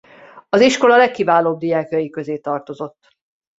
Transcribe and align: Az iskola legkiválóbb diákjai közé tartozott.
Az 0.49 0.61
iskola 0.61 0.97
legkiválóbb 0.97 1.57
diákjai 1.59 2.09
közé 2.09 2.37
tartozott. 2.37 3.07